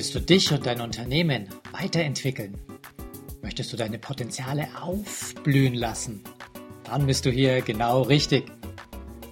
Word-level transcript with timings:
Willst 0.00 0.14
du 0.14 0.20
dich 0.22 0.50
und 0.50 0.64
dein 0.64 0.80
Unternehmen 0.80 1.46
weiterentwickeln? 1.72 2.56
Möchtest 3.42 3.70
du 3.70 3.76
deine 3.76 3.98
Potenziale 3.98 4.66
aufblühen 4.80 5.74
lassen? 5.74 6.24
Dann 6.84 7.04
bist 7.04 7.26
du 7.26 7.30
hier 7.30 7.60
genau 7.60 8.00
richtig. 8.00 8.50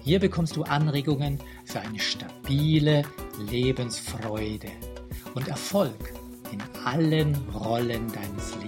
Hier 0.03 0.19
bekommst 0.19 0.55
du 0.55 0.61
Anregungen 0.61 1.39
für 1.65 1.79
eine 1.79 1.97
stabile 1.97 3.01
Lebensfreude 3.49 4.69
und 5.33 5.47
Erfolg 5.47 6.13
in 6.51 6.61
allen 6.85 7.33
Rollen 7.51 8.05
deines 8.13 8.58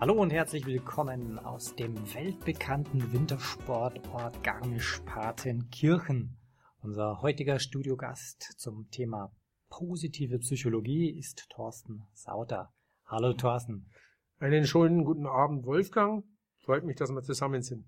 Hallo 0.00 0.14
und 0.14 0.32
herzlich 0.32 0.64
willkommen 0.64 1.38
aus 1.38 1.76
dem 1.76 1.94
weltbekannten 2.14 3.12
Wintersportort 3.12 4.42
Garmisch-Partenkirchen. 4.42 6.38
Unser 6.80 7.20
heutiger 7.20 7.58
Studiogast 7.58 8.54
zum 8.56 8.88
Thema 8.90 9.30
positive 9.68 10.38
Psychologie 10.38 11.10
ist 11.10 11.50
Thorsten 11.50 12.06
Sauter. 12.14 12.72
Hallo 13.04 13.34
Thorsten. 13.34 13.90
Einen 14.38 14.64
schönen 14.64 15.04
guten 15.04 15.26
Abend, 15.26 15.66
Wolfgang. 15.66 16.24
Freut 16.60 16.84
mich, 16.84 16.96
dass 16.96 17.10
wir 17.10 17.22
zusammen 17.22 17.60
sind. 17.60 17.84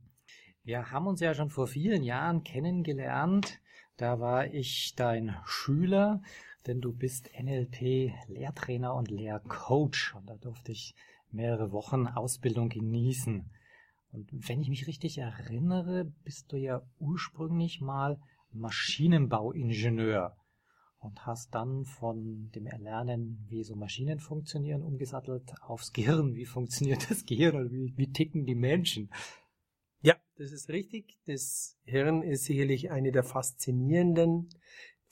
Wir 0.64 0.90
haben 0.90 1.06
uns 1.06 1.20
ja 1.20 1.32
schon 1.32 1.48
vor 1.48 1.66
vielen 1.66 2.02
Jahren 2.02 2.44
kennengelernt. 2.44 3.58
Da 3.96 4.20
war 4.20 4.52
ich 4.52 4.92
dein 4.96 5.34
Schüler, 5.46 6.20
denn 6.66 6.80
du 6.80 6.92
bist 6.92 7.30
NLP-Lehrtrainer 7.38 8.94
und 8.94 9.10
Lehrcoach. 9.10 10.14
Und 10.16 10.28
da 10.28 10.36
durfte 10.36 10.72
ich 10.72 10.94
mehrere 11.30 11.72
Wochen 11.72 12.06
Ausbildung 12.06 12.68
genießen. 12.68 13.50
Und 14.12 14.28
wenn 14.48 14.60
ich 14.60 14.68
mich 14.68 14.86
richtig 14.86 15.18
erinnere, 15.18 16.04
bist 16.24 16.52
du 16.52 16.56
ja 16.56 16.82
ursprünglich 16.98 17.80
mal 17.80 18.20
Maschinenbauingenieur 18.52 20.36
und 20.98 21.26
hast 21.26 21.54
dann 21.54 21.84
von 21.84 22.50
dem 22.54 22.66
Erlernen, 22.66 23.44
wie 23.48 23.64
so 23.64 23.74
Maschinen 23.74 24.20
funktionieren, 24.20 24.82
umgesattelt 24.82 25.54
aufs 25.62 25.92
Gehirn. 25.92 26.34
Wie 26.34 26.44
funktioniert 26.44 27.10
das 27.10 27.24
Gehirn 27.24 27.56
oder 27.56 27.70
wie, 27.70 27.92
wie 27.96 28.12
ticken 28.12 28.44
die 28.44 28.54
Menschen? 28.54 29.10
Ja, 30.02 30.16
das 30.36 30.52
ist 30.52 30.68
richtig. 30.68 31.18
Das 31.26 31.78
Hirn 31.84 32.22
ist 32.22 32.44
sicherlich 32.44 32.90
eine 32.90 33.12
der 33.12 33.24
faszinierenden 33.24 34.50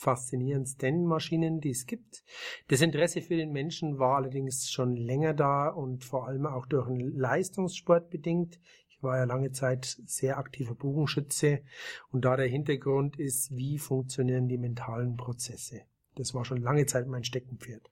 faszinierendsten 0.01 1.05
Maschinen, 1.05 1.61
die 1.61 1.71
es 1.71 1.85
gibt. 1.85 2.25
Das 2.69 2.81
Interesse 2.81 3.21
für 3.21 3.37
den 3.37 3.53
Menschen 3.53 3.99
war 3.99 4.17
allerdings 4.17 4.71
schon 4.71 4.97
länger 4.97 5.35
da 5.35 5.69
und 5.69 6.05
vor 6.05 6.27
allem 6.27 6.47
auch 6.47 6.65
durch 6.65 6.89
den 6.89 7.01
Leistungssport 7.19 8.09
bedingt. 8.09 8.59
Ich 8.89 9.03
war 9.03 9.19
ja 9.19 9.25
lange 9.25 9.53
Zeit 9.53 9.85
sehr 10.07 10.39
aktiver 10.39 10.75
Bogenschütze 10.75 11.61
und 12.11 12.25
da 12.25 12.37
der 12.37 12.47
Hintergrund 12.47 13.19
ist, 13.19 13.55
wie 13.55 13.79
funktionieren 13.79 14.49
die 14.49 14.57
mentalen 14.57 15.17
Prozesse. 15.19 15.83
Das 16.15 16.33
war 16.33 16.47
schon 16.47 16.63
lange 16.63 16.87
Zeit 16.87 17.07
mein 17.07 17.25
Steckenpferd. 17.25 17.91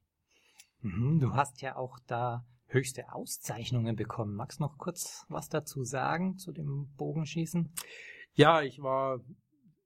Mhm, 0.80 1.20
du 1.20 1.34
hast 1.34 1.60
ja 1.60 1.76
auch 1.76 1.98
da 2.06 2.46
höchste 2.68 3.12
Auszeichnungen 3.12 3.96
bekommen. 3.96 4.34
Magst 4.34 4.60
du 4.60 4.64
noch 4.64 4.78
kurz 4.78 5.26
was 5.28 5.50
dazu 5.50 5.84
sagen 5.84 6.38
zu 6.38 6.52
dem 6.52 6.88
Bogenschießen? 6.96 7.70
Ja, 8.32 8.62
ich 8.62 8.80
war 8.82 9.20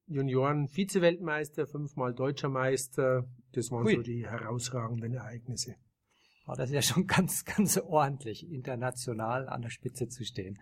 Junioren-Vize-Weltmeister, 0.07 1.67
fünfmal 1.67 2.15
Deutscher 2.15 2.49
Meister. 2.49 3.25
Das 3.53 3.71
waren 3.71 3.85
Hui. 3.85 3.97
so 3.97 4.03
die 4.03 4.27
herausragenden 4.27 5.15
Ereignisse. 5.15 5.77
Oh, 6.47 6.55
das 6.57 6.71
ist 6.71 6.75
ja 6.75 6.83
schon 6.83 7.07
ganz, 7.07 7.45
ganz 7.45 7.79
ordentlich, 7.79 8.49
international 8.51 9.49
an 9.49 9.63
der 9.63 9.71
Spitze 9.71 10.09
zu 10.09 10.25
stehen. 10.25 10.59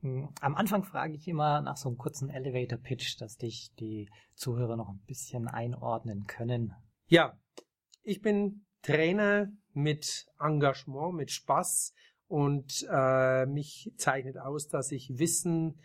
Hm, 0.00 0.28
am 0.40 0.54
Anfang 0.54 0.84
frage 0.84 1.14
ich 1.14 1.26
immer 1.28 1.60
nach 1.60 1.76
so 1.76 1.88
einem 1.88 1.98
kurzen 1.98 2.30
Elevator-Pitch, 2.30 3.20
dass 3.20 3.36
dich 3.36 3.72
die 3.78 4.08
Zuhörer 4.34 4.76
noch 4.76 4.88
ein 4.88 5.02
bisschen 5.06 5.48
einordnen 5.48 6.26
können. 6.26 6.74
Ja, 7.06 7.38
ich 8.02 8.20
bin 8.20 8.64
Trainer 8.82 9.48
mit 9.72 10.26
Engagement, 10.38 11.14
mit 11.14 11.30
Spaß 11.30 11.92
und 12.26 12.86
äh, 12.90 13.46
mich 13.46 13.92
zeichnet 13.96 14.38
aus, 14.38 14.68
dass 14.68 14.92
ich 14.92 15.18
Wissen 15.18 15.80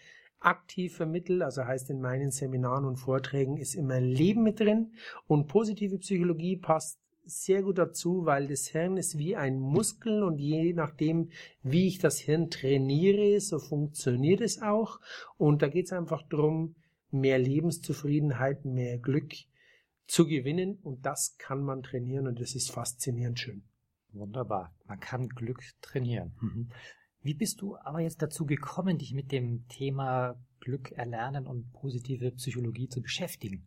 aktiv 0.45 0.95
vermittel, 0.95 1.41
also 1.41 1.65
heißt 1.65 1.89
in 1.89 2.01
meinen 2.01 2.31
Seminaren 2.31 2.85
und 2.85 2.97
Vorträgen 2.97 3.57
ist 3.57 3.75
immer 3.75 3.99
Leben 3.99 4.43
mit 4.43 4.59
drin 4.59 4.93
und 5.27 5.47
positive 5.47 5.97
Psychologie 5.97 6.57
passt 6.57 6.99
sehr 7.25 7.63
gut 7.63 7.77
dazu, 7.77 8.25
weil 8.25 8.47
das 8.47 8.67
Hirn 8.67 8.97
ist 8.97 9.17
wie 9.17 9.35
ein 9.35 9.59
Muskel 9.59 10.23
und 10.23 10.39
je 10.39 10.73
nachdem, 10.73 11.29
wie 11.61 11.87
ich 11.87 11.99
das 11.99 12.19
Hirn 12.19 12.49
trainiere, 12.49 13.39
so 13.39 13.59
funktioniert 13.59 14.41
es 14.41 14.61
auch. 14.61 14.99
Und 15.37 15.61
da 15.61 15.69
geht 15.69 15.85
es 15.85 15.93
einfach 15.93 16.21
darum, 16.23 16.75
mehr 17.11 17.39
Lebenszufriedenheit, 17.39 18.65
mehr 18.65 18.97
Glück 18.97 19.31
zu 20.05 20.27
gewinnen 20.27 20.79
und 20.83 21.05
das 21.05 21.37
kann 21.37 21.63
man 21.63 21.83
trainieren 21.83 22.27
und 22.27 22.41
das 22.41 22.55
ist 22.55 22.71
faszinierend 22.71 23.39
schön. 23.39 23.63
Wunderbar, 24.11 24.75
man 24.85 24.99
kann 24.99 25.29
Glück 25.29 25.61
trainieren. 25.81 26.33
Mhm. 26.41 26.69
Wie 27.23 27.33
bist 27.33 27.61
du 27.61 27.77
aber 27.77 28.01
jetzt 28.01 28.21
dazu 28.21 28.45
gekommen, 28.45 28.97
dich 28.97 29.13
mit 29.13 29.31
dem 29.31 29.65
Thema 29.69 30.35
Glück 30.59 30.91
erlernen 30.91 31.47
und 31.47 31.71
positive 31.71 32.31
Psychologie 32.31 32.89
zu 32.89 33.01
beschäftigen? 33.01 33.65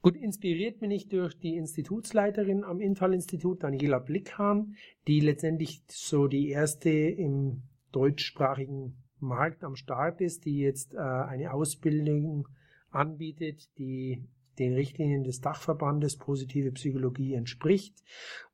Gut, 0.00 0.16
inspiriert 0.16 0.78
bin 0.78 0.90
ich 0.90 1.08
durch 1.08 1.38
die 1.38 1.56
Institutsleiterin 1.56 2.64
am 2.64 2.80
Intal-Institut, 2.80 3.62
Daniela 3.62 3.98
Blickhahn, 3.98 4.76
die 5.06 5.20
letztendlich 5.20 5.82
so 5.88 6.28
die 6.28 6.48
erste 6.48 6.90
im 6.90 7.62
deutschsprachigen 7.92 9.02
Markt 9.18 9.62
am 9.62 9.76
Start 9.76 10.22
ist, 10.22 10.46
die 10.46 10.58
jetzt 10.58 10.94
äh, 10.94 10.98
eine 10.98 11.52
Ausbildung 11.52 12.48
anbietet, 12.90 13.68
die 13.78 14.24
den 14.58 14.72
Richtlinien 14.72 15.24
des 15.24 15.40
Dachverbandes 15.40 16.16
Positive 16.16 16.72
Psychologie 16.72 17.34
entspricht. 17.34 18.02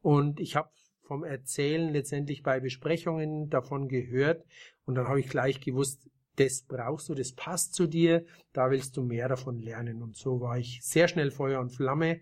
Und 0.00 0.40
ich 0.40 0.56
habe 0.56 0.70
vom 1.02 1.24
Erzählen 1.24 1.92
letztendlich 1.92 2.42
bei 2.42 2.60
Besprechungen 2.60 3.50
davon 3.50 3.88
gehört 3.88 4.44
und 4.84 4.94
dann 4.94 5.08
habe 5.08 5.20
ich 5.20 5.28
gleich 5.28 5.60
gewusst, 5.60 6.08
das 6.36 6.62
brauchst 6.62 7.08
du, 7.08 7.14
das 7.14 7.32
passt 7.32 7.74
zu 7.74 7.86
dir, 7.86 8.24
da 8.52 8.70
willst 8.70 8.96
du 8.96 9.02
mehr 9.02 9.28
davon 9.28 9.60
lernen. 9.60 10.02
Und 10.02 10.16
so 10.16 10.40
war 10.40 10.58
ich 10.58 10.80
sehr 10.82 11.08
schnell 11.08 11.30
Feuer 11.30 11.60
und 11.60 11.70
Flamme 11.70 12.20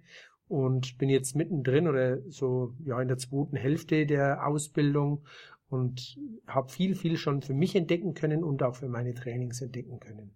und 0.49 0.99
bin 0.99 1.09
jetzt 1.09 1.37
mittendrin 1.37 1.87
oder 1.87 2.21
so 2.29 2.75
ja 2.85 3.01
in 3.01 3.09
der 3.09 3.19
zweiten 3.19 3.57
Hälfte 3.57 4.07
der 4.07 4.47
Ausbildung 4.47 5.25
und 5.69 6.19
habe 6.47 6.73
viel, 6.73 6.97
viel 6.97 7.17
schon 7.17 7.43
für 7.43 7.55
mich 7.55 7.77
entdecken 7.77 8.15
können 8.15 8.43
und 8.43 8.63
auch 8.63 8.75
für 8.75 8.89
meine 8.89 9.15
Trainings 9.15 9.61
entdecken 9.61 10.01
können. 10.01 10.35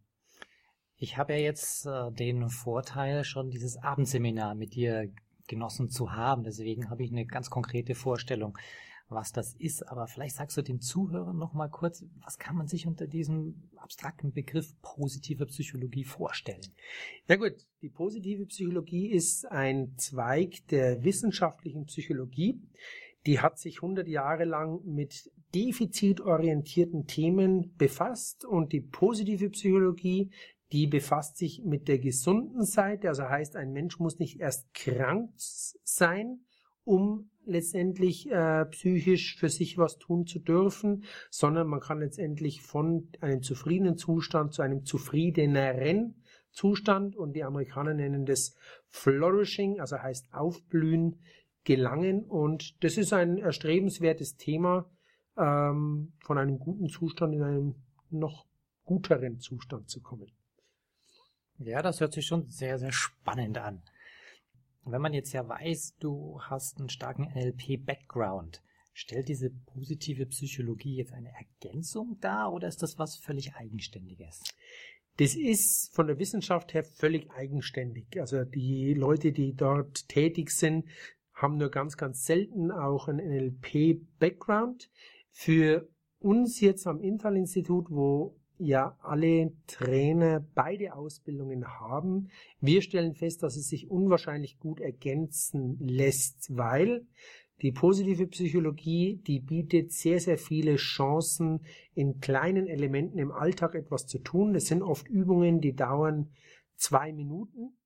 Ich 0.97 1.19
habe 1.19 1.33
ja 1.33 1.41
jetzt 1.41 1.87
äh, 1.87 2.13
den 2.13 2.49
Vorteil, 2.49 3.25
schon 3.25 3.51
dieses 3.51 3.77
Abendseminar 3.77 4.55
mit 4.55 4.75
dir 4.75 5.11
genossen 5.49 5.91
zu 5.91 6.13
haben. 6.13 6.45
Deswegen 6.45 6.91
habe 6.91 7.03
ich 7.05 7.11
eine 7.11 7.27
ganz 7.27 7.51
konkrete 7.51 7.95
Vorstellung, 7.95 8.57
was 9.09 9.33
das 9.33 9.55
ist. 9.55 9.83
Aber 9.83 10.07
vielleicht 10.07 10.37
sagst 10.37 10.57
du 10.57 10.63
den 10.63 10.81
Zuhörern 10.81 11.37
noch 11.37 11.53
mal 11.53 11.69
kurz, 11.69 12.05
was 12.23 12.39
kann 12.39 12.57
man 12.57 12.67
sich 12.67 12.87
unter 12.87 13.07
diesem 13.07 13.71
abstrakten 13.77 14.33
Begriff 14.33 14.75
positive 14.83 15.47
Psychologie 15.47 16.05
vorstellen? 16.05 16.63
Ja 17.29 17.37
gut, 17.37 17.55
die 17.83 17.89
positive 17.89 18.47
Psychologie 18.47 19.11
ist 19.11 19.47
ein 19.47 19.95
Zweig 19.97 20.67
der 20.69 21.05
wissenschaftlichen 21.05 21.87
Psychologie. 21.87 22.61
Die 23.27 23.41
hat 23.41 23.59
sich 23.59 23.77
100 23.77 24.07
Jahre 24.07 24.45
lang 24.45 24.85
mit 24.85 25.31
defizitorientierten 25.55 27.07
Themen 27.07 27.75
befasst 27.77 28.45
und 28.45 28.73
die 28.73 28.81
positive 28.81 29.51
Psychologie 29.51 30.31
die 30.75 30.89
befasst 30.89 31.37
sich 31.37 31.63
mit 31.65 31.87
der 31.87 32.01
gesunden 32.01 32.65
Seite, 32.65 33.07
also 33.09 33.29
heißt, 33.29 33.55
ein 33.55 33.73
Mensch 33.73 34.01
muss 34.01 34.19
nicht 34.19 34.41
erst 34.41 34.75
krank 34.75 35.31
sein, 35.37 36.41
um 36.83 37.31
letztendlich 37.45 38.29
äh, 38.29 38.65
psychisch 38.67 39.37
für 39.37 39.49
sich 39.49 39.79
was 39.79 39.99
tun 39.99 40.27
zu 40.27 40.41
dürfen, 40.41 41.05
sondern 41.31 41.69
man 41.69 41.79
kann 41.79 42.01
letztendlich 42.01 42.61
von 42.61 43.09
einem 43.21 43.41
zufriedenen 43.41 43.97
Zustand 43.97 44.53
zu 44.53 44.63
einem 44.63 44.85
zufriedeneren 44.85 46.17
Zustand 46.51 47.15
und 47.15 47.35
die 47.35 47.45
Amerikaner 47.45 47.95
nennen 47.95 48.27
das 48.27 48.57
Flourishing, 48.89 49.79
also 49.79 49.99
heißt 49.99 50.35
aufblühen, 50.35 51.21
gelangen 51.63 52.25
und 52.25 52.83
das 52.83 52.97
ist 52.97 53.13
ein 53.13 53.39
erstrebenswertes 53.39 54.39
Thema, 54.39 54.91
ähm, 55.39 56.15
von 56.19 56.37
einem 56.37 56.59
guten 56.59 56.89
Zustand 56.89 57.33
in 57.33 57.43
einen 57.45 57.75
noch 58.11 58.49
guteren 58.83 59.39
Zustand 59.39 59.89
zu 59.89 60.03
kommen. 60.03 60.33
Ja, 61.59 61.83
das 61.83 62.01
hört 62.01 62.13
sich 62.13 62.27
schon 62.27 62.49
sehr, 62.49 62.79
sehr 62.79 62.93
spannend 62.93 63.59
an. 63.59 63.83
Wenn 64.85 65.01
man 65.01 65.15
jetzt 65.15 65.33
ja 65.33 65.49
weiß, 65.49 65.97
du 65.99 66.41
hast 66.43 66.79
einen 66.79 66.89
starken 66.89 67.33
NLP-Background, 67.35 68.63
stellt 68.93 69.29
diese 69.29 69.51
positive 69.51 70.27
Psychologie 70.27 70.97
jetzt 70.97 71.13
eine 71.13 71.33
Ergänzung 71.33 72.19
dar 72.21 72.53
oder 72.53 72.69
ist 72.69 72.83
das 72.83 72.99
was 72.99 73.17
völlig 73.17 73.55
Eigenständiges? 73.55 74.43
Das 75.17 75.37
ist 75.37 75.95
von 75.95 76.09
der 76.09 76.19
Wissenschaft 76.19 76.75
her 76.75 76.83
völlig 76.83 77.31
eigenständig. 77.31 78.21
Also 78.21 78.45
die 78.45 78.95
Leute, 78.95 79.33
die 79.33 79.55
dort 79.55 80.09
tätig 80.09 80.51
sind, 80.51 80.87
haben 81.35 81.57
nur 81.57 81.71
ganz, 81.71 81.97
ganz 81.97 82.25
selten 82.25 82.73
auch 82.73 83.09
einen 83.09 83.27
NLP-Background. 83.27 84.91
Für 85.31 85.89
uns 86.19 86.61
jetzt 86.61 86.87
am 86.87 87.01
Intal-Institut, 87.01 87.91
wo 87.91 88.37
ja 88.59 88.97
alle 89.03 89.53
Trainer 89.67 90.45
beide 90.55 90.95
Ausbildungen 90.95 91.67
haben. 91.81 92.29
Wir 92.61 92.83
stellen 92.83 93.15
fest, 93.15 93.43
dass 93.43 93.57
es 93.57 93.69
sich 93.69 93.91
unwahrscheinlich 93.91 94.59
gut 94.59 94.81
ergänzen 94.81 95.79
lässt, 95.81 96.57
weil 96.57 97.07
die 97.63 97.73
positive 97.73 98.27
Psychologie, 98.27 99.21
die 99.27 99.41
bietet 99.41 99.93
sehr, 99.93 100.21
sehr 100.21 100.39
viele 100.39 100.77
Chancen, 100.77 101.61
in 101.95 102.21
kleinen 102.21 102.67
Elementen 102.67 103.19
im 103.19 103.33
Alltag 103.33 103.75
etwas 103.75 104.07
zu 104.07 104.19
tun. 104.19 104.53
Das 104.53 104.67
sind 104.67 104.83
oft 104.83 105.09
Übungen, 105.09 105.61
die 105.61 105.75
dauern 105.75 106.31
zwei 106.77 107.13
Minuten, 107.13 107.77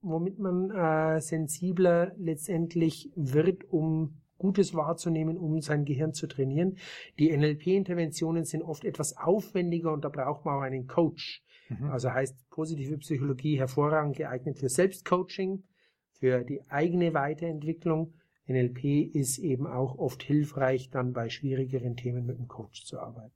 womit 0.00 0.38
man 0.38 0.70
äh, 0.70 1.20
sensibler 1.20 2.12
letztendlich 2.16 3.10
wird, 3.16 3.64
um 3.70 4.20
Gutes 4.38 4.74
wahrzunehmen, 4.74 5.36
um 5.36 5.60
sein 5.60 5.84
Gehirn 5.84 6.14
zu 6.14 6.26
trainieren. 6.26 6.78
Die 7.18 7.36
NLP-Interventionen 7.36 8.44
sind 8.44 8.62
oft 8.62 8.84
etwas 8.84 9.16
aufwendiger 9.16 9.92
und 9.92 10.04
da 10.04 10.08
braucht 10.08 10.44
man 10.44 10.56
auch 10.56 10.62
einen 10.62 10.86
Coach. 10.86 11.42
Mhm. 11.68 11.90
Also 11.90 12.12
heißt 12.12 12.48
positive 12.50 12.98
Psychologie 12.98 13.58
hervorragend 13.58 14.16
geeignet 14.16 14.58
für 14.58 14.68
Selbstcoaching, 14.68 15.64
für 16.12 16.44
die 16.44 16.62
eigene 16.70 17.14
Weiterentwicklung. 17.14 18.14
NLP 18.46 19.14
ist 19.14 19.38
eben 19.38 19.66
auch 19.66 19.98
oft 19.98 20.22
hilfreich, 20.22 20.88
dann 20.88 21.12
bei 21.12 21.28
schwierigeren 21.28 21.96
Themen 21.96 22.24
mit 22.24 22.38
dem 22.38 22.48
Coach 22.48 22.84
zu 22.84 22.98
arbeiten. 22.98 23.34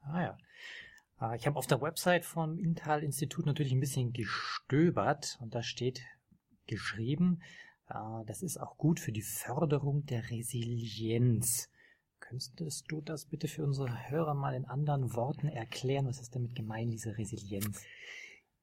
Ah 0.00 0.22
ja. 0.22 0.38
Ah, 1.18 1.34
ich 1.34 1.46
habe 1.46 1.56
auf 1.56 1.66
der 1.66 1.80
Website 1.80 2.26
vom 2.26 2.58
Intal-Institut 2.58 3.46
natürlich 3.46 3.72
ein 3.72 3.80
bisschen 3.80 4.12
gestöbert 4.12 5.38
und 5.40 5.54
da 5.54 5.62
steht 5.62 6.02
geschrieben, 6.66 7.40
das 7.88 8.42
ist 8.42 8.58
auch 8.58 8.76
gut 8.76 9.00
für 9.00 9.12
die 9.12 9.22
Förderung 9.22 10.04
der 10.06 10.30
Resilienz. 10.30 11.70
Könntest 12.20 12.60
du 12.88 13.00
das 13.00 13.26
bitte 13.26 13.46
für 13.46 13.62
unsere 13.62 14.10
Hörer 14.10 14.34
mal 14.34 14.54
in 14.54 14.64
anderen 14.64 15.14
Worten 15.14 15.48
erklären? 15.48 16.06
Was 16.06 16.20
ist 16.20 16.34
damit 16.34 16.54
gemeint, 16.54 16.92
diese 16.92 17.16
Resilienz? 17.16 17.84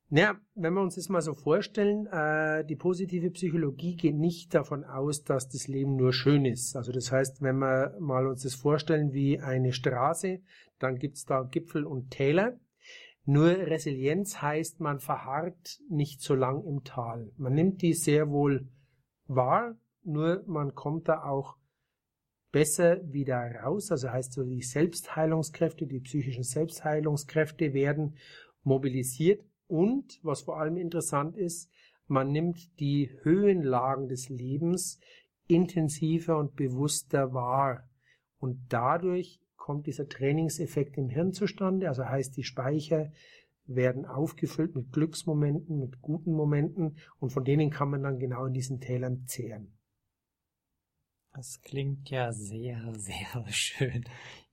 Naja, 0.09 0.35
wenn 0.53 0.73
wir 0.73 0.81
uns 0.81 0.95
das 0.95 1.09
mal 1.09 1.21
so 1.21 1.33
vorstellen, 1.33 2.05
äh, 2.07 2.65
die 2.65 2.75
positive 2.75 3.31
Psychologie 3.31 3.95
geht 3.95 4.15
nicht 4.15 4.53
davon 4.53 4.83
aus, 4.83 5.23
dass 5.23 5.49
das 5.49 5.67
Leben 5.67 5.95
nur 5.95 6.13
schön 6.13 6.45
ist. 6.45 6.75
Also 6.75 6.91
das 6.91 7.11
heißt, 7.11 7.41
wenn 7.41 7.57
wir 7.57 7.95
mal 7.99 8.27
uns 8.27 8.43
das 8.43 8.53
vorstellen 8.53 9.13
wie 9.13 9.39
eine 9.39 9.71
Straße, 9.71 10.41
dann 10.77 10.99
gibt's 10.99 11.25
da 11.25 11.41
Gipfel 11.43 11.85
und 11.85 12.11
Täler. 12.11 12.59
Nur 13.25 13.47
Resilienz 13.47 14.41
heißt, 14.41 14.81
man 14.81 14.99
verharrt 14.99 15.79
nicht 15.89 16.21
so 16.21 16.35
lang 16.35 16.63
im 16.63 16.83
Tal. 16.83 17.31
Man 17.37 17.53
nimmt 17.53 17.81
die 17.81 17.93
sehr 17.93 18.29
wohl 18.29 18.67
wahr, 19.27 19.75
nur 20.03 20.43
man 20.47 20.75
kommt 20.75 21.07
da 21.07 21.23
auch 21.23 21.57
besser 22.51 22.99
wieder 23.11 23.39
raus. 23.63 23.91
Also 23.91 24.09
heißt 24.09 24.33
so, 24.33 24.43
die 24.43 24.61
Selbstheilungskräfte, 24.61 25.87
die 25.87 25.99
psychischen 25.99 26.43
Selbstheilungskräfte 26.43 27.73
werden 27.73 28.17
mobilisiert 28.63 29.43
und, 29.67 30.19
was 30.23 30.43
vor 30.43 30.59
allem 30.59 30.77
interessant 30.77 31.35
ist, 31.35 31.69
man 32.07 32.31
nimmt 32.31 32.79
die 32.79 33.09
Höhenlagen 33.23 34.07
des 34.07 34.29
Lebens 34.29 34.99
intensiver 35.47 36.37
und 36.37 36.55
bewusster 36.55 37.33
wahr. 37.33 37.89
Und 38.37 38.59
dadurch 38.69 39.39
kommt 39.55 39.87
dieser 39.87 40.07
Trainingseffekt 40.07 40.97
im 40.97 41.09
Hirn 41.09 41.33
zustande, 41.33 41.87
also 41.87 42.05
heißt 42.05 42.35
die 42.35 42.43
Speicher 42.43 43.11
werden 43.65 44.05
aufgefüllt 44.05 44.75
mit 44.75 44.91
Glücksmomenten, 44.91 45.79
mit 45.79 46.01
guten 46.01 46.33
Momenten 46.33 46.97
und 47.19 47.31
von 47.31 47.43
denen 47.43 47.69
kann 47.69 47.89
man 47.89 48.03
dann 48.03 48.19
genau 48.19 48.45
in 48.45 48.53
diesen 48.53 48.79
Tälern 48.79 49.25
zehren. 49.25 49.77
Das 51.33 51.61
klingt 51.61 52.09
ja 52.09 52.31
sehr, 52.31 52.93
sehr 52.95 53.47
schön. 53.47 54.03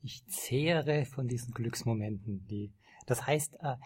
Ich 0.03 0.25
zehre 0.27 1.05
von 1.05 1.29
diesen 1.29 1.53
Glücksmomenten. 1.53 2.47
Die, 2.47 2.73
das 3.07 3.27
heißt, 3.27 3.57
äh, 3.61 3.77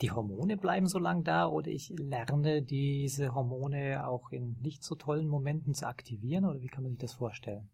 die 0.00 0.10
Hormone 0.10 0.56
bleiben 0.56 0.86
so 0.86 0.98
lang 0.98 1.24
da 1.24 1.46
oder 1.46 1.70
ich 1.70 1.92
lerne 1.96 2.62
diese 2.62 3.34
Hormone 3.34 4.06
auch 4.06 4.30
in 4.30 4.56
nicht 4.60 4.82
so 4.82 4.94
tollen 4.94 5.28
Momenten 5.28 5.74
zu 5.74 5.86
aktivieren 5.86 6.44
oder 6.44 6.60
wie 6.60 6.68
kann 6.68 6.82
man 6.82 6.92
sich 6.92 7.00
das 7.00 7.14
vorstellen? 7.14 7.70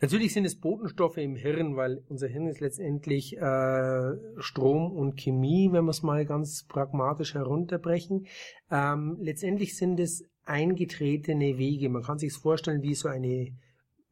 Natürlich 0.00 0.34
sind 0.34 0.44
es 0.44 0.60
Botenstoffe 0.60 1.16
im 1.16 1.36
Hirn, 1.36 1.76
weil 1.76 2.02
unser 2.08 2.28
Hirn 2.28 2.48
ist 2.48 2.60
letztendlich 2.60 3.36
äh, 3.38 4.12
Strom 4.38 4.92
und 4.92 5.16
Chemie, 5.16 5.70
wenn 5.72 5.84
wir 5.84 5.90
es 5.90 6.02
mal 6.02 6.26
ganz 6.26 6.64
pragmatisch 6.64 7.34
herunterbrechen. 7.34 8.26
Ähm, 8.70 9.16
letztendlich 9.20 9.74
sind 9.76 9.98
es 9.98 10.28
eingetretene 10.44 11.56
Wege. 11.56 11.88
Man 11.88 12.02
kann 12.02 12.18
sich 12.18 12.34
vorstellen 12.34 12.82
wie 12.82 12.94
so 12.94 13.08
eine 13.08 13.56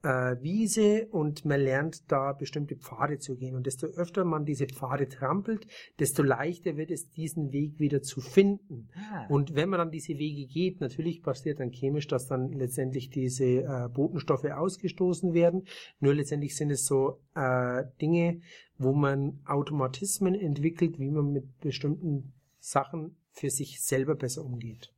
äh, 0.05 0.37
Wiese 0.43 1.09
und 1.11 1.45
man 1.45 1.61
lernt 1.61 2.11
da 2.13 2.33
bestimmte 2.33 2.77
Pfade 2.77 3.19
zu 3.19 3.37
gehen. 3.37 3.57
Und 3.57 3.67
desto 3.67 3.87
öfter 3.87 4.25
man 4.25 4.45
diese 4.45 4.67
Pfade 4.67 5.09
trampelt, 5.09 5.67
desto 5.99 6.23
leichter 6.23 6.77
wird 6.77 6.91
es, 6.91 7.11
diesen 7.11 7.53
Weg 7.53 7.81
wieder 7.81 8.03
zu 8.03 8.21
finden. 8.21 8.89
Ah. 8.95 9.27
Und 9.29 9.55
wenn 9.55 9.71
man 9.71 9.79
dann 9.79 9.91
diese 9.91 10.19
Wege 10.19 10.47
geht, 10.47 10.81
natürlich 10.81 11.23
passiert 11.23 11.61
dann 11.61 11.71
chemisch, 11.71 12.07
dass 12.07 12.29
dann 12.29 12.53
letztendlich 12.53 13.11
diese 13.11 13.45
äh, 13.45 13.89
Botenstoffe 13.89 14.45
ausgestoßen 14.45 15.33
werden. 15.33 15.65
Nur 16.01 16.15
letztendlich 16.15 16.55
sind 16.55 16.71
es 16.71 16.85
so 16.87 17.21
äh, 17.35 17.85
Dinge, 18.01 18.43
wo 18.77 18.93
man 18.93 19.41
Automatismen 19.47 20.35
entwickelt, 20.35 20.99
wie 20.99 21.11
man 21.11 21.33
mit 21.33 21.61
bestimmten 21.61 22.35
Sachen 22.59 23.17
für 23.33 23.51
sich 23.51 23.83
selber 23.83 24.15
besser 24.15 24.45
umgeht. 24.45 24.93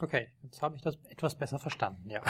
Okay, 0.00 0.28
jetzt 0.42 0.62
habe 0.62 0.76
ich 0.76 0.82
das 0.82 0.98
etwas 1.08 1.36
besser 1.36 1.58
verstanden, 1.58 2.10
ja. 2.10 2.22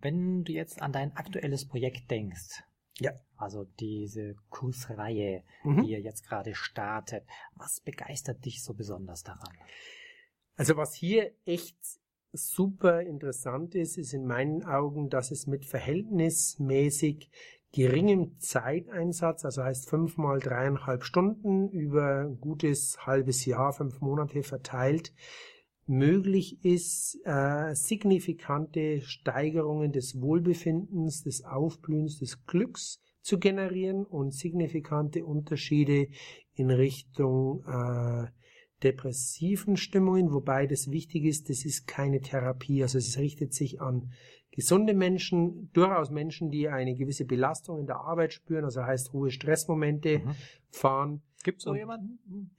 Wenn 0.00 0.44
du 0.44 0.52
jetzt 0.52 0.82
an 0.82 0.92
dein 0.92 1.16
aktuelles 1.16 1.66
Projekt 1.66 2.10
denkst, 2.10 2.62
ja. 3.00 3.12
Also 3.36 3.64
diese 3.78 4.34
Kursreihe, 4.50 5.44
mhm. 5.62 5.82
die 5.82 5.92
ihr 5.92 6.00
jetzt 6.00 6.26
gerade 6.26 6.54
startet. 6.54 7.24
Was 7.54 7.80
begeistert 7.80 8.44
dich 8.44 8.62
so 8.62 8.74
besonders 8.74 9.22
daran? 9.22 9.56
Also 10.56 10.76
was 10.76 10.94
hier 10.94 11.30
echt 11.44 11.78
super 12.32 13.02
interessant 13.02 13.74
ist, 13.74 13.96
ist 13.96 14.12
in 14.12 14.26
meinen 14.26 14.64
Augen, 14.64 15.08
dass 15.08 15.30
es 15.30 15.46
mit 15.46 15.64
verhältnismäßig 15.64 17.30
geringem 17.72 18.38
Zeiteinsatz, 18.40 19.44
also 19.44 19.62
heißt 19.62 19.88
fünfmal 19.88 20.40
dreieinhalb 20.40 21.04
Stunden 21.04 21.68
über 21.68 22.22
ein 22.22 22.40
gutes 22.40 23.06
halbes 23.06 23.44
Jahr, 23.44 23.72
fünf 23.72 24.00
Monate 24.00 24.42
verteilt, 24.42 25.12
möglich 25.88 26.64
ist, 26.64 27.18
äh, 27.24 27.74
signifikante 27.74 29.00
Steigerungen 29.00 29.92
des 29.92 30.20
Wohlbefindens, 30.20 31.22
des 31.22 31.44
Aufblühens, 31.44 32.18
des 32.18 32.44
Glücks 32.46 33.00
zu 33.22 33.38
generieren 33.38 34.04
und 34.04 34.32
signifikante 34.32 35.24
Unterschiede 35.24 36.08
in 36.54 36.70
Richtung 36.70 37.64
äh, 37.66 38.26
depressiven 38.82 39.76
Stimmungen, 39.76 40.32
wobei 40.32 40.66
das 40.66 40.90
wichtig 40.90 41.24
ist, 41.24 41.50
das 41.50 41.64
ist 41.64 41.86
keine 41.86 42.20
Therapie, 42.20 42.82
also 42.82 42.98
es 42.98 43.18
richtet 43.18 43.52
sich 43.52 43.80
an 43.80 44.12
gesunde 44.50 44.94
Menschen, 44.94 45.70
durchaus 45.72 46.10
Menschen, 46.10 46.50
die 46.50 46.68
eine 46.68 46.94
gewisse 46.94 47.24
Belastung 47.24 47.78
in 47.78 47.86
der 47.86 47.96
Arbeit 47.96 48.32
spüren, 48.32 48.64
also 48.64 48.82
heißt 48.82 49.12
hohe 49.12 49.30
Stressmomente 49.30 50.20
mhm. 50.20 50.34
fahren. 50.70 51.22
Gibt 51.44 51.58
es 51.58 51.64
so 51.64 51.74
jemanden? 51.74 52.50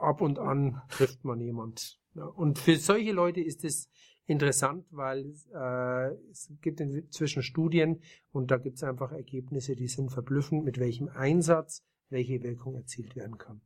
Ab 0.00 0.20
und 0.20 0.38
an 0.38 0.80
trifft 0.88 1.24
man 1.24 1.40
jemand. 1.40 2.01
Ja, 2.14 2.24
und 2.24 2.58
für 2.58 2.76
solche 2.76 3.12
Leute 3.12 3.40
ist 3.40 3.64
es 3.64 3.88
interessant, 4.26 4.86
weil 4.90 5.34
äh, 5.54 6.14
es 6.30 6.52
gibt 6.60 6.80
inzwischen 6.80 7.42
Studien 7.42 8.02
und 8.30 8.50
da 8.50 8.58
gibt 8.58 8.76
es 8.76 8.82
einfach 8.82 9.12
Ergebnisse, 9.12 9.74
die 9.76 9.88
sind 9.88 10.10
verblüffend, 10.10 10.64
mit 10.64 10.78
welchem 10.78 11.08
Einsatz 11.08 11.82
welche 12.10 12.42
Wirkung 12.42 12.76
erzielt 12.76 13.16
werden 13.16 13.38
kann. 13.38 13.62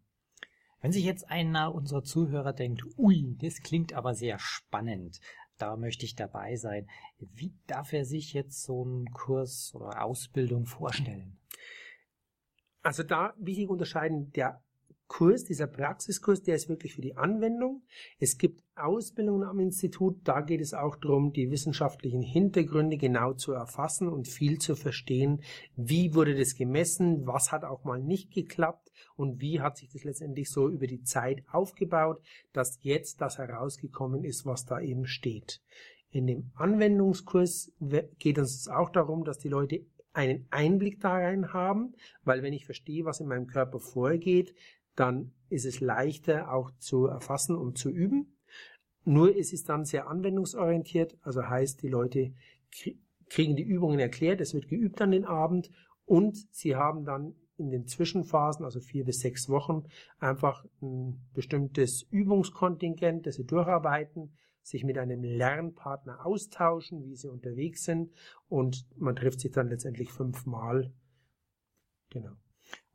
Wenn 0.80 0.92
sich 0.92 1.04
jetzt 1.04 1.28
einer 1.28 1.74
unserer 1.74 2.04
Zuhörer 2.04 2.52
denkt, 2.52 2.84
ui, 2.96 3.36
das 3.40 3.60
klingt 3.62 3.92
aber 3.94 4.14
sehr 4.14 4.38
spannend, 4.38 5.20
da 5.58 5.76
möchte 5.76 6.04
ich 6.04 6.14
dabei 6.14 6.56
sein, 6.56 6.86
wie 7.18 7.54
darf 7.66 7.92
er 7.92 8.04
sich 8.04 8.32
jetzt 8.32 8.62
so 8.62 8.84
einen 8.84 9.10
Kurs 9.10 9.74
oder 9.74 10.04
Ausbildung 10.04 10.66
vorstellen? 10.66 11.38
Also 12.82 13.02
da 13.02 13.34
wichtig 13.38 13.68
unterscheiden, 13.68 14.30
der 14.32 14.62
Kurs, 15.08 15.44
dieser 15.44 15.66
Praxiskurs, 15.66 16.42
der 16.42 16.56
ist 16.56 16.68
wirklich 16.68 16.94
für 16.94 17.00
die 17.00 17.16
Anwendung. 17.16 17.82
Es 18.18 18.38
gibt 18.38 18.62
Ausbildungen 18.74 19.44
am 19.44 19.60
Institut, 19.60 20.18
da 20.24 20.40
geht 20.40 20.60
es 20.60 20.74
auch 20.74 20.96
darum, 20.96 21.32
die 21.32 21.50
wissenschaftlichen 21.50 22.22
Hintergründe 22.22 22.96
genau 22.96 23.32
zu 23.32 23.52
erfassen 23.52 24.08
und 24.08 24.28
viel 24.28 24.58
zu 24.58 24.74
verstehen, 24.74 25.42
wie 25.76 26.14
wurde 26.14 26.36
das 26.36 26.54
gemessen, 26.54 27.26
was 27.26 27.52
hat 27.52 27.64
auch 27.64 27.84
mal 27.84 28.00
nicht 28.00 28.32
geklappt 28.32 28.90
und 29.16 29.40
wie 29.40 29.60
hat 29.60 29.76
sich 29.76 29.88
das 29.90 30.04
letztendlich 30.04 30.50
so 30.50 30.68
über 30.68 30.86
die 30.86 31.02
Zeit 31.02 31.42
aufgebaut, 31.50 32.20
dass 32.52 32.78
jetzt 32.82 33.20
das 33.20 33.38
herausgekommen 33.38 34.24
ist, 34.24 34.44
was 34.44 34.66
da 34.66 34.80
eben 34.80 35.06
steht. 35.06 35.62
In 36.10 36.26
dem 36.26 36.50
Anwendungskurs 36.54 37.72
geht 38.18 38.38
es 38.38 38.68
auch 38.68 38.90
darum, 38.90 39.24
dass 39.24 39.38
die 39.38 39.48
Leute 39.48 39.84
einen 40.12 40.46
Einblick 40.50 41.00
darin 41.00 41.52
haben, 41.52 41.94
weil 42.24 42.42
wenn 42.42 42.54
ich 42.54 42.64
verstehe, 42.64 43.04
was 43.04 43.20
in 43.20 43.28
meinem 43.28 43.46
Körper 43.46 43.80
vorgeht, 43.80 44.54
dann 44.96 45.32
ist 45.48 45.64
es 45.64 45.80
leichter 45.80 46.52
auch 46.52 46.70
zu 46.78 47.06
erfassen 47.06 47.56
und 47.56 47.78
zu 47.78 47.90
üben. 47.90 48.36
Nur 49.04 49.34
ist 49.36 49.52
es 49.52 49.62
dann 49.62 49.84
sehr 49.84 50.08
anwendungsorientiert, 50.08 51.16
also 51.22 51.48
heißt, 51.48 51.82
die 51.82 51.88
Leute 51.88 52.32
kriegen 53.28 53.56
die 53.56 53.62
Übungen 53.62 54.00
erklärt, 54.00 54.40
es 54.40 54.54
wird 54.54 54.68
geübt 54.68 55.00
an 55.00 55.12
den 55.12 55.24
Abend 55.24 55.70
und 56.04 56.36
sie 56.52 56.74
haben 56.74 57.04
dann 57.04 57.34
in 57.56 57.70
den 57.70 57.86
Zwischenphasen, 57.86 58.64
also 58.64 58.80
vier 58.80 59.04
bis 59.04 59.20
sechs 59.20 59.48
Wochen, 59.48 59.84
einfach 60.18 60.64
ein 60.82 61.20
bestimmtes 61.32 62.02
Übungskontingent, 62.10 63.26
das 63.26 63.36
sie 63.36 63.46
durcharbeiten, 63.46 64.36
sich 64.62 64.84
mit 64.84 64.98
einem 64.98 65.22
Lernpartner 65.22 66.26
austauschen, 66.26 67.04
wie 67.04 67.14
sie 67.14 67.30
unterwegs 67.30 67.84
sind 67.84 68.12
und 68.48 68.84
man 68.96 69.14
trifft 69.14 69.40
sich 69.40 69.52
dann 69.52 69.68
letztendlich 69.68 70.10
fünfmal. 70.12 70.92
Genau. 72.10 72.32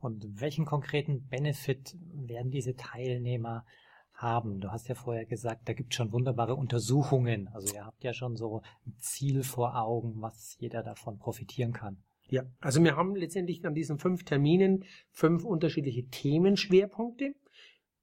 Und 0.01 0.41
welchen 0.41 0.65
konkreten 0.65 1.27
Benefit 1.27 1.95
werden 2.13 2.49
diese 2.49 2.75
Teilnehmer 2.75 3.65
haben? 4.13 4.59
Du 4.59 4.71
hast 4.71 4.87
ja 4.87 4.95
vorher 4.95 5.25
gesagt, 5.25 5.69
da 5.69 5.73
gibt 5.73 5.93
es 5.93 5.97
schon 5.97 6.11
wunderbare 6.11 6.55
Untersuchungen. 6.55 7.47
Also 7.49 7.75
ihr 7.75 7.85
habt 7.85 8.03
ja 8.03 8.11
schon 8.11 8.35
so 8.35 8.63
ein 8.85 8.95
Ziel 8.97 9.43
vor 9.43 9.79
Augen, 9.79 10.15
was 10.19 10.57
jeder 10.59 10.81
davon 10.81 11.19
profitieren 11.19 11.71
kann. 11.71 11.97
Ja, 12.29 12.43
also 12.61 12.83
wir 12.83 12.95
haben 12.95 13.15
letztendlich 13.15 13.63
an 13.63 13.75
diesen 13.75 13.99
fünf 13.99 14.23
Terminen 14.23 14.85
fünf 15.11 15.45
unterschiedliche 15.45 16.07
Themenschwerpunkte. 16.07 17.35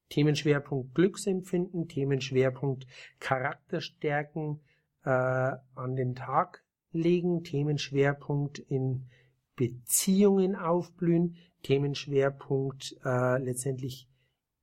Themenschwerpunkt 0.07 0.95
Glücksempfinden, 0.95 1.87
Themenschwerpunkt 1.87 2.87
Charakterstärken 3.19 4.61
äh, 5.03 5.09
an 5.09 5.95
den 5.95 6.15
Tag 6.15 6.63
legen, 6.91 7.43
Themenschwerpunkt 7.43 8.59
in 8.59 9.09
Beziehungen 9.59 10.55
aufblühen, 10.55 11.35
Themenschwerpunkt 11.63 12.95
äh, 13.03 13.43
letztendlich 13.43 14.07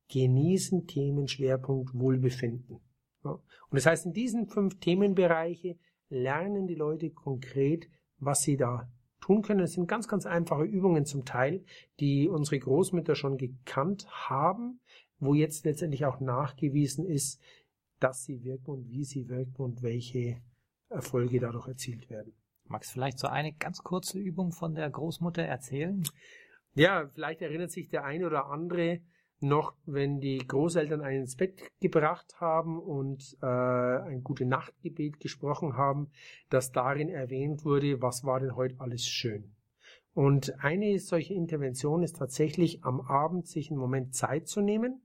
genießen, 0.09 0.87
Themenschwerpunkt 0.87 1.93
Wohlbefinden. 1.93 2.79
Ja. 3.23 3.33
Und 3.33 3.43
das 3.75 3.85
heißt, 3.85 4.07
in 4.07 4.13
diesen 4.13 4.47
fünf 4.47 4.79
Themenbereiche 4.79 5.77
lernen 6.09 6.65
die 6.65 6.73
Leute 6.73 7.11
konkret, 7.11 7.87
was 8.17 8.41
sie 8.41 8.57
da 8.57 8.89
tun 9.21 9.43
können. 9.43 9.59
Es 9.59 9.73
sind 9.73 9.87
ganz, 9.87 10.07
ganz 10.07 10.25
einfache 10.25 10.63
Übungen 10.63 11.05
zum 11.05 11.25
Teil, 11.25 11.63
die 11.99 12.27
unsere 12.27 12.57
Großmütter 12.57 13.13
schon 13.13 13.37
gekannt 13.37 14.07
haben, 14.09 14.79
wo 15.19 15.35
jetzt 15.35 15.63
letztendlich 15.65 16.05
auch 16.05 16.19
nachgewiesen 16.19 17.05
ist, 17.05 17.39
dass 17.99 18.23
sie 18.23 18.43
wirken 18.43 18.71
und 18.71 18.89
wie 18.89 19.03
sie 19.03 19.29
wirken 19.29 19.61
und 19.61 19.83
welche 19.83 20.41
Erfolge 20.89 21.39
dadurch 21.39 21.67
erzielt 21.67 22.09
werden. 22.09 22.33
Magst 22.69 22.91
vielleicht 22.91 23.19
so 23.19 23.27
eine 23.27 23.53
ganz 23.53 23.83
kurze 23.83 24.19
Übung 24.19 24.51
von 24.51 24.75
der 24.75 24.89
Großmutter 24.89 25.43
erzählen? 25.43 26.03
Ja, 26.75 27.09
vielleicht 27.13 27.41
erinnert 27.41 27.71
sich 27.71 27.89
der 27.89 28.03
eine 28.03 28.27
oder 28.27 28.47
andere 28.47 29.01
noch, 29.39 29.75
wenn 29.85 30.19
die 30.19 30.39
Großeltern 30.39 31.01
einen 31.01 31.21
ins 31.21 31.35
Bett 31.35 31.61
gebracht 31.79 32.35
haben 32.39 32.79
und 32.79 33.37
äh, 33.41 33.45
ein 33.45 34.23
gute 34.23 34.45
Nachtgebet 34.45 35.19
gesprochen 35.19 35.77
haben, 35.77 36.11
dass 36.49 36.71
darin 36.71 37.09
erwähnt 37.09 37.63
wurde, 37.63 38.01
was 38.01 38.23
war 38.23 38.39
denn 38.39 38.55
heute 38.55 38.79
alles 38.79 39.05
schön. 39.05 39.55
Und 40.13 40.63
eine 40.63 40.97
solche 40.97 41.35
Intervention 41.35 42.01
ist 42.01 42.17
tatsächlich 42.17 42.83
am 42.83 43.01
Abend 43.01 43.47
sich 43.47 43.69
einen 43.69 43.79
Moment 43.79 44.15
Zeit 44.15 44.47
zu 44.47 44.61
nehmen 44.61 45.03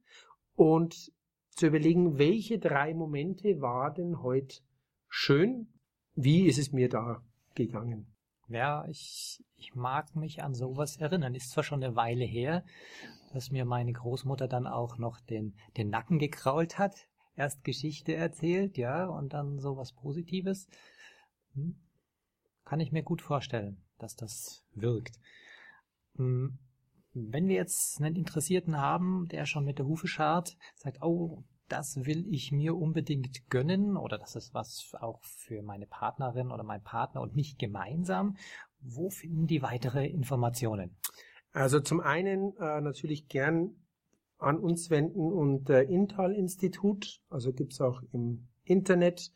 und 0.54 1.12
zu 1.50 1.66
überlegen, 1.66 2.18
welche 2.18 2.58
drei 2.58 2.94
Momente 2.94 3.60
war 3.60 3.92
denn 3.92 4.22
heute 4.22 4.62
schön? 5.08 5.68
Wie 6.14 6.46
ist 6.46 6.58
es 6.58 6.72
mir 6.72 6.88
da 6.88 7.22
gegangen? 7.54 8.12
Ja, 8.48 8.84
ich, 8.88 9.42
ich 9.56 9.74
mag 9.74 10.14
mich 10.14 10.42
an 10.42 10.54
sowas 10.54 10.96
erinnern. 10.96 11.34
Ist 11.34 11.50
zwar 11.50 11.64
schon 11.64 11.82
eine 11.82 11.96
Weile 11.96 12.24
her, 12.24 12.64
dass 13.32 13.50
mir 13.50 13.64
meine 13.64 13.92
Großmutter 13.92 14.48
dann 14.48 14.66
auch 14.66 14.98
noch 14.98 15.20
den, 15.20 15.54
den 15.76 15.88
Nacken 15.88 16.18
gekrault 16.18 16.78
hat. 16.78 17.06
Erst 17.34 17.64
Geschichte 17.64 18.14
erzählt, 18.14 18.76
ja, 18.76 19.06
und 19.06 19.32
dann 19.32 19.58
sowas 19.58 19.92
Positives. 19.92 20.68
Hm. 21.54 21.76
Kann 22.64 22.80
ich 22.80 22.92
mir 22.92 23.02
gut 23.02 23.22
vorstellen, 23.22 23.82
dass 23.98 24.16
das 24.16 24.66
wirkt. 24.74 25.18
Hm. 26.16 26.58
Wenn 27.14 27.48
wir 27.48 27.56
jetzt 27.56 28.00
einen 28.00 28.16
Interessierten 28.16 28.78
haben, 28.78 29.28
der 29.28 29.46
schon 29.46 29.64
mit 29.64 29.78
der 29.78 29.86
Hufe 29.86 30.08
schart, 30.08 30.56
sagt, 30.74 31.02
oh, 31.02 31.44
das 31.72 32.04
will 32.04 32.26
ich 32.28 32.52
mir 32.52 32.76
unbedingt 32.76 33.48
gönnen 33.48 33.96
oder 33.96 34.18
das 34.18 34.36
ist 34.36 34.52
was 34.52 34.94
auch 35.00 35.22
für 35.24 35.62
meine 35.62 35.86
Partnerin 35.86 36.50
oder 36.50 36.64
mein 36.64 36.82
Partner 36.82 37.22
und 37.22 37.34
mich 37.34 37.56
gemeinsam. 37.56 38.36
Wo 38.80 39.08
finden 39.08 39.46
die 39.46 39.62
weitere 39.62 40.06
Informationen? 40.06 40.98
Also 41.52 41.80
zum 41.80 42.00
einen 42.00 42.54
äh, 42.58 42.80
natürlich 42.82 43.28
gern 43.28 43.74
an 44.36 44.58
uns 44.58 44.90
wenden 44.90 45.32
und 45.32 45.70
äh, 45.70 45.82
Intal-Institut, 45.82 47.20
also 47.30 47.52
gibt's 47.52 47.80
auch 47.80 48.02
im 48.12 48.48
Internet 48.64 49.30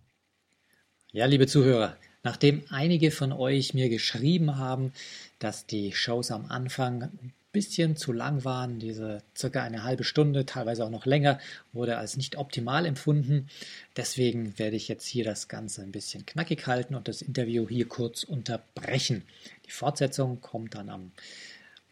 Ja, 1.11 1.25
liebe 1.25 1.47
Zuhörer, 1.47 1.97
nachdem 2.23 2.63
einige 2.69 3.11
von 3.11 3.31
euch 3.31 3.73
mir 3.73 3.89
geschrieben 3.89 4.57
haben, 4.57 4.91
dass 5.39 5.65
die 5.65 5.93
Shows 5.93 6.31
am 6.31 6.45
Anfang 6.47 7.11
bisschen 7.55 7.95
zu 7.95 8.11
lang 8.11 8.43
waren. 8.43 8.79
Diese 8.79 9.23
circa 9.33 9.63
eine 9.63 9.83
halbe 9.83 10.03
Stunde, 10.03 10.45
teilweise 10.45 10.83
auch 10.83 10.89
noch 10.89 11.05
länger, 11.05 11.39
wurde 11.71 11.97
als 11.97 12.17
nicht 12.17 12.35
optimal 12.35 12.85
empfunden. 12.85 13.47
Deswegen 13.95 14.59
werde 14.59 14.75
ich 14.75 14.89
jetzt 14.89 15.05
hier 15.05 15.23
das 15.23 15.47
Ganze 15.47 15.81
ein 15.81 15.93
bisschen 15.93 16.25
knackig 16.25 16.67
halten 16.67 16.95
und 16.95 17.07
das 17.07 17.21
Interview 17.21 17.65
hier 17.69 17.87
kurz 17.87 18.25
unterbrechen. 18.25 19.23
Die 19.65 19.71
Fortsetzung 19.71 20.41
kommt 20.41 20.75
dann 20.75 20.89
am 20.89 21.13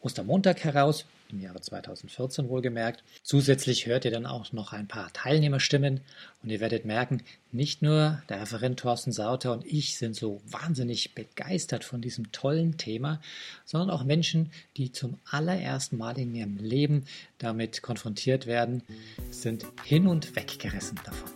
Ostermontag 0.01 0.65
heraus 0.65 1.05
im 1.33 1.41
Jahre 1.41 1.59
2014 1.59 2.47
wohlgemerkt. 2.47 3.03
Zusätzlich 3.23 3.85
hört 3.87 4.05
ihr 4.05 4.11
dann 4.11 4.25
auch 4.25 4.53
noch 4.53 4.71
ein 4.71 4.87
paar 4.87 5.11
Teilnehmerstimmen 5.11 6.01
und 6.41 6.49
ihr 6.49 6.59
werdet 6.59 6.85
merken, 6.85 7.21
nicht 7.51 7.81
nur 7.81 8.21
der 8.29 8.41
Referent 8.41 8.79
Thorsten 8.79 9.11
Sauter 9.11 9.51
und 9.51 9.65
ich 9.65 9.97
sind 9.97 10.15
so 10.15 10.41
wahnsinnig 10.45 11.15
begeistert 11.15 11.83
von 11.83 12.01
diesem 12.01 12.31
tollen 12.31 12.77
Thema, 12.77 13.19
sondern 13.65 13.89
auch 13.89 14.03
Menschen, 14.03 14.51
die 14.77 14.91
zum 14.91 15.17
allerersten 15.29 15.97
Mal 15.97 16.17
in 16.17 16.33
ihrem 16.33 16.57
Leben 16.57 17.05
damit 17.37 17.81
konfrontiert 17.81 18.45
werden, 18.45 18.83
sind 19.31 19.65
hin 19.83 20.07
und 20.07 20.35
weggerissen 20.35 20.99
davon. 21.03 21.31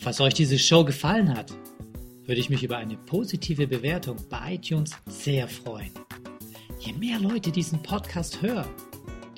Falls 0.00 0.20
euch 0.20 0.34
diese 0.34 0.58
Show 0.58 0.84
gefallen 0.84 1.36
hat, 1.36 1.52
würde 2.26 2.40
ich 2.40 2.50
mich 2.50 2.62
über 2.62 2.76
eine 2.78 2.96
positive 2.96 3.66
Bewertung 3.66 4.16
bei 4.30 4.54
iTunes 4.54 4.92
sehr 5.06 5.48
freuen. 5.48 5.92
Je 6.78 6.92
mehr 6.92 7.18
Leute 7.18 7.50
diesen 7.50 7.82
Podcast 7.82 8.42
hören, 8.42 8.68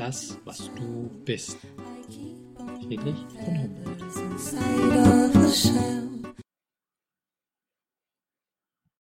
das, 0.00 0.38
was 0.46 0.70
du 0.74 1.10
bist. 1.26 1.58
Friedrich 2.80 3.26
von 3.44 3.58
Humboldt. 3.58 4.00